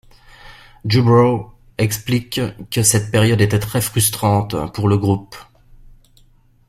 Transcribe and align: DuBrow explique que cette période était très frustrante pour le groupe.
DuBrow 0.83 1.51
explique 1.77 2.41
que 2.71 2.81
cette 2.81 3.11
période 3.11 3.39
était 3.39 3.59
très 3.59 3.81
frustrante 3.81 4.55
pour 4.73 4.87
le 4.87 4.97
groupe. 4.97 5.35